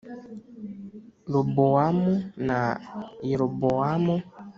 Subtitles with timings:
[1.31, 2.13] Robowamu
[2.47, 2.61] na
[3.29, 4.15] Yerobowamu